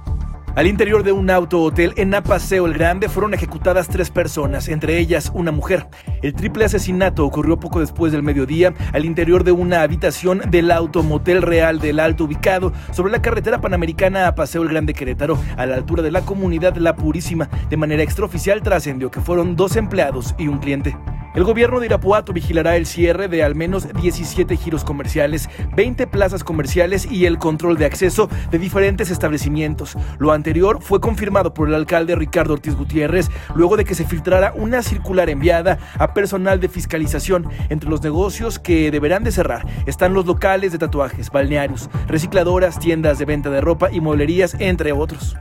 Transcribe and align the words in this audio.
Al 0.59 0.67
interior 0.67 1.05
de 1.05 1.13
un 1.13 1.31
auto 1.31 1.63
hotel 1.63 1.93
en 1.99 2.13
Apaseo 2.13 2.67
el 2.67 2.75
Grande 2.75 3.09
fueron 3.09 3.33
ejecutadas 3.33 3.87
tres 3.87 4.11
personas, 4.11 4.67
entre 4.67 4.99
ellas 4.99 5.31
una 5.33 5.53
mujer. 5.53 5.87
El 6.21 6.35
triple 6.35 6.65
asesinato 6.65 7.25
ocurrió 7.25 7.61
poco 7.61 7.79
después 7.79 8.11
del 8.11 8.25
mediodía 8.25 8.75
al 8.93 9.05
interior 9.05 9.45
de 9.45 9.53
una 9.53 9.83
habitación 9.83 10.43
del 10.51 10.73
auto 10.73 11.05
Motel 11.05 11.43
Real 11.43 11.79
del 11.79 12.01
Alto 12.01 12.25
ubicado 12.25 12.73
sobre 12.91 13.13
la 13.13 13.23
carretera 13.23 13.61
panamericana 13.61 14.27
a 14.27 14.35
Paseo 14.35 14.63
el 14.63 14.71
Grande 14.71 14.95
Querétaro, 14.95 15.39
a 15.57 15.65
la 15.65 15.77
altura 15.77 16.03
de 16.03 16.11
la 16.11 16.23
comunidad 16.23 16.75
La 16.75 16.97
Purísima. 16.97 17.49
De 17.71 17.77
manera 17.77 18.03
extraoficial 18.03 18.61
trascendió 18.61 19.13
que 19.13 19.21
fueron 19.21 19.55
dos 19.55 19.77
empleados 19.77 20.35
y 20.39 20.49
un 20.49 20.59
cliente. 20.59 20.97
El 21.35 21.45
gobierno 21.45 21.79
de 21.79 21.87
Irapuato 21.87 22.33
vigilará 22.33 22.77
el 22.77 22.87
cierre 22.87 23.29
de 23.29 23.43
al 23.43 23.55
menos 23.55 23.87
17 23.93 24.57
giros 24.57 24.83
comerciales, 24.83 25.49
20 25.77 26.07
plazas 26.07 26.43
comerciales 26.43 27.11
y 27.11 27.27
el 27.27 27.39
control 27.39 27.77
de 27.77 27.85
acceso 27.85 28.29
de 28.51 28.59
diferentes 28.59 29.11
establecimientos. 29.11 29.97
Lo 30.19 30.33
anterior 30.33 30.79
fue 30.81 31.01
confirmado 31.01 31.53
por 31.53 31.69
el 31.69 31.75
alcalde 31.75 32.17
Ricardo 32.17 32.55
Ortiz 32.55 32.75
Gutiérrez 32.75 33.31
luego 33.55 33.77
de 33.77 33.85
que 33.85 33.95
se 33.95 34.07
filtrara 34.07 34.53
una 34.57 34.83
circular 34.83 35.29
enviada 35.29 35.79
a 35.99 36.15
personal 36.15 36.61
de 36.61 36.69
fiscalización. 36.69 37.49
Entre 37.69 37.91
los 37.91 38.03
negocios 38.03 38.59
que 38.59 38.91
deberán 38.91 39.23
de 39.23 39.33
cerrar 39.33 39.67
están 39.87 40.15
los 40.15 40.27
locales 40.27 40.73
de 40.73 40.79
tatuajes, 40.79 41.31
balnearios, 41.31 41.91
recicladoras, 42.07 42.79
tiendas 42.79 43.19
de 43.19 43.27
venta 43.27 43.51
de 43.51 43.61
ropa 43.61 43.91
y 43.93 44.01
mueblerías, 44.01 44.57
entre 44.59 44.93
otros. 44.93 45.37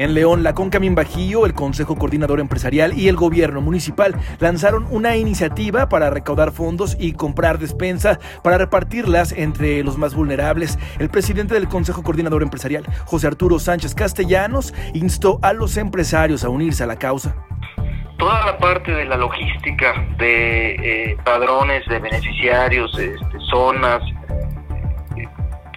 En 0.00 0.14
León, 0.14 0.42
la 0.42 0.54
Concamín 0.54 0.94
Bajío, 0.94 1.44
el 1.44 1.52
Consejo 1.52 1.94
Coordinador 1.96 2.40
Empresarial 2.40 2.98
y 2.98 3.08
el 3.08 3.16
gobierno 3.16 3.60
municipal 3.60 4.14
lanzaron 4.38 4.86
una 4.88 5.14
iniciativa 5.16 5.90
para 5.90 6.08
recaudar 6.08 6.52
fondos 6.52 6.96
y 6.98 7.12
comprar 7.12 7.58
despensas 7.58 8.18
para 8.42 8.56
repartirlas 8.56 9.30
entre 9.32 9.84
los 9.84 9.98
más 9.98 10.14
vulnerables. 10.14 10.78
El 10.98 11.10
presidente 11.10 11.52
del 11.52 11.68
Consejo 11.68 12.02
Coordinador 12.02 12.42
Empresarial, 12.42 12.86
José 13.04 13.26
Arturo 13.26 13.58
Sánchez 13.58 13.94
Castellanos, 13.94 14.72
instó 14.94 15.38
a 15.42 15.52
los 15.52 15.76
empresarios 15.76 16.44
a 16.44 16.48
unirse 16.48 16.82
a 16.82 16.86
la 16.86 16.96
causa 16.96 17.36
toda 18.16 18.46
la 18.46 18.58
parte 18.58 18.92
de 18.92 19.04
la 19.04 19.16
logística 19.16 20.06
de 20.18 20.74
eh, 21.10 21.16
padrones 21.24 21.86
de 21.88 21.98
beneficiarios, 21.98 22.90
este, 22.98 23.38
zonas, 23.50 24.02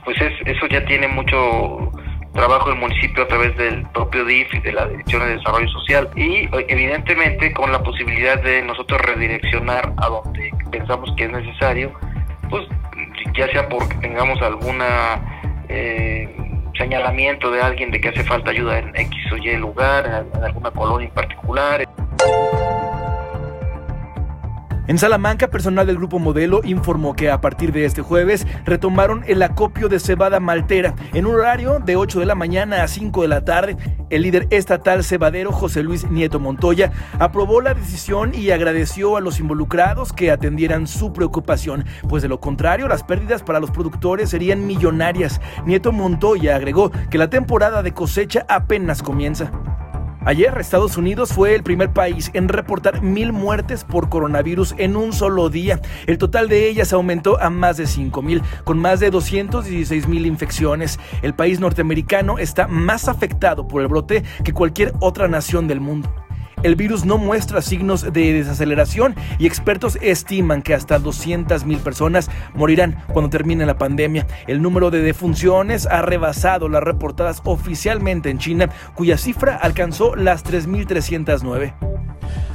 pues 0.03 0.17
eso 0.45 0.67
ya 0.69 0.83
tiene 0.83 1.07
mucho 1.07 1.89
trabajo 2.33 2.69
del 2.69 2.79
municipio 2.79 3.23
a 3.23 3.27
través 3.27 3.55
del 3.57 3.85
propio 3.89 4.25
DIF 4.25 4.53
y 4.53 4.59
de 4.59 4.71
la 4.73 4.87
Dirección 4.87 5.21
de 5.21 5.37
Desarrollo 5.37 5.69
Social 5.69 6.09
y 6.15 6.49
evidentemente 6.67 7.53
con 7.53 7.71
la 7.71 7.81
posibilidad 7.81 8.41
de 8.41 8.61
nosotros 8.63 8.99
redireccionar 9.01 9.93
a 9.97 10.07
donde 10.07 10.51
pensamos 10.71 11.13
que 11.15 11.25
es 11.25 11.31
necesario, 11.31 11.93
pues 12.49 12.67
ya 13.35 13.47
sea 13.49 13.67
porque 13.69 13.95
tengamos 13.95 14.41
alguna 14.41 15.21
eh, 15.69 16.29
señalamiento 16.77 17.51
de 17.51 17.61
alguien 17.61 17.91
de 17.91 18.01
que 18.01 18.09
hace 18.09 18.23
falta 18.23 18.51
ayuda 18.51 18.79
en 18.79 18.95
X 18.95 19.31
o 19.31 19.37
Y 19.37 19.55
lugar, 19.57 20.27
en 20.35 20.43
alguna 20.43 20.71
colonia 20.71 21.07
en 21.07 21.13
particular. 21.13 21.87
En 24.85 24.97
Salamanca, 24.97 25.47
personal 25.47 25.87
del 25.87 25.95
Grupo 25.95 26.19
Modelo 26.19 26.59
informó 26.65 27.15
que 27.15 27.31
a 27.31 27.39
partir 27.39 27.71
de 27.71 27.85
este 27.85 28.01
jueves 28.01 28.45
retomaron 28.65 29.23
el 29.27 29.41
acopio 29.41 29.87
de 29.87 29.97
cebada 29.97 30.41
maltera 30.41 30.93
en 31.13 31.25
un 31.25 31.35
horario 31.35 31.79
de 31.79 31.95
8 31.95 32.19
de 32.19 32.25
la 32.25 32.35
mañana 32.35 32.83
a 32.83 32.89
5 32.89 33.21
de 33.21 33.27
la 33.29 33.45
tarde. 33.45 33.77
El 34.09 34.23
líder 34.23 34.45
estatal 34.49 35.05
cebadero 35.05 35.53
José 35.53 35.83
Luis 35.83 36.11
Nieto 36.11 36.37
Montoya 36.41 36.91
aprobó 37.17 37.61
la 37.61 37.73
decisión 37.73 38.35
y 38.35 38.51
agradeció 38.51 39.15
a 39.15 39.21
los 39.21 39.39
involucrados 39.39 40.11
que 40.11 40.31
atendieran 40.31 40.85
su 40.85 41.13
preocupación, 41.13 41.85
pues 42.09 42.21
de 42.21 42.27
lo 42.27 42.41
contrario 42.41 42.89
las 42.89 43.03
pérdidas 43.03 43.41
para 43.41 43.61
los 43.61 43.71
productores 43.71 44.31
serían 44.31 44.67
millonarias. 44.67 45.39
Nieto 45.65 45.93
Montoya 45.93 46.57
agregó 46.57 46.91
que 47.09 47.17
la 47.17 47.29
temporada 47.29 47.83
de 47.83 47.93
cosecha 47.93 48.45
apenas 48.49 49.01
comienza. 49.01 49.49
Ayer 50.25 50.57
Estados 50.57 50.95
Unidos 50.95 51.33
fue 51.33 51.53
el 51.53 51.63
primer 51.63 51.91
país 51.91 52.31
en 52.33 52.47
reportar 52.47 53.01
mil 53.01 53.33
muertes 53.33 53.83
por 53.83 54.07
coronavirus 54.07 54.73
en 54.77 54.95
un 54.95 55.11
solo 55.11 55.49
día. 55.49 55.81
El 56.07 56.17
total 56.17 56.47
de 56.47 56.69
ellas 56.69 56.93
aumentó 56.93 57.41
a 57.41 57.49
más 57.49 57.75
de 57.75 57.87
5 57.87 58.21
mil, 58.21 58.41
con 58.63 58.79
más 58.79 59.01
de 59.01 59.09
216 59.09 60.07
mil 60.07 60.25
infecciones. 60.25 60.97
El 61.23 61.33
país 61.33 61.59
norteamericano 61.59 62.37
está 62.37 62.67
más 62.67 63.09
afectado 63.09 63.67
por 63.67 63.81
el 63.81 63.89
brote 63.89 64.23
que 64.45 64.53
cualquier 64.53 64.93
otra 65.01 65.27
nación 65.27 65.67
del 65.67 65.81
mundo. 65.81 66.09
El 66.63 66.75
virus 66.75 67.03
no 67.03 67.17
muestra 67.17 67.61
signos 67.61 68.13
de 68.13 68.33
desaceleración 68.33 69.15
y 69.37 69.45
expertos 69.47 69.97
estiman 70.01 70.61
que 70.61 70.73
hasta 70.73 70.97
200.000 70.97 71.79
personas 71.79 72.29
morirán 72.53 73.03
cuando 73.11 73.29
termine 73.29 73.65
la 73.65 73.77
pandemia. 73.77 74.25
El 74.47 74.61
número 74.61 74.89
de 74.89 75.01
defunciones 75.01 75.85
ha 75.85 76.01
rebasado 76.01 76.69
las 76.69 76.81
reportadas 76.81 77.41
oficialmente 77.43 78.29
en 78.29 78.39
China, 78.39 78.69
cuya 78.95 79.17
cifra 79.17 79.57
alcanzó 79.57 80.15
las 80.15 80.45
3.309. 80.45 81.92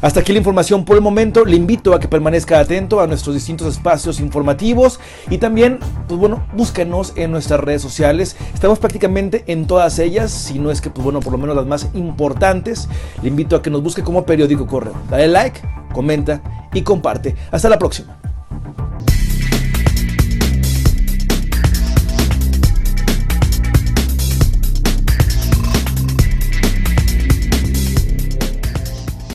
Hasta 0.01 0.21
aquí 0.21 0.33
la 0.33 0.39
información 0.39 0.85
por 0.85 0.97
el 0.97 1.03
momento. 1.03 1.45
Le 1.45 1.57
invito 1.57 1.93
a 1.95 1.99
que 1.99 2.09
permanezca 2.09 2.61
atento 2.61 3.01
a 3.01 3.07
nuestros 3.07 3.35
distintos 3.35 3.67
espacios 3.67 4.21
informativos 4.21 5.01
y 5.29 5.39
también, 5.39 5.79
pues 6.07 6.21
bueno, 6.21 6.47
búsquenos 6.55 7.13
en 7.17 7.33
nuestras 7.33 7.61
redes 7.61 7.83
sociales. 7.83 8.37
Estamos 8.55 8.79
prácticamente 8.79 9.45
en 9.49 9.67
todas 9.67 9.99
ellas, 9.99 10.31
si 10.31 10.59
no 10.59 10.71
es 10.71 10.81
que, 10.81 10.91
pues 10.91 11.05
bueno, 11.05 11.21
por 11.21 11.33
lo 11.33 11.39
menos 11.39 11.57
las 11.57 11.67
más 11.67 11.89
importantes. 11.95 12.89
Le 13.23 13.29
invito 13.29 13.57
a 13.57 13.63
que 13.63 13.71
nos 13.71 13.83
busque 13.83 14.03
como 14.03 14.25
periódico 14.25 14.67
correo. 14.67 14.95
Dale 15.11 15.29
like, 15.29 15.61
comenta 15.93 16.43
y 16.73 16.83
comparte. 16.83 17.35
Hasta 17.51 17.69
la 17.69 17.79
próxima. 17.79 18.19